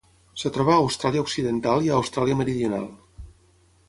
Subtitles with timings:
[0.37, 2.89] Es troba a Austràlia Occidental i a Austràlia Meridional.